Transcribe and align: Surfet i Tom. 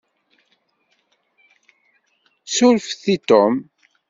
Surfet 2.55 3.05
i 3.15 3.19
Tom. 3.27 3.53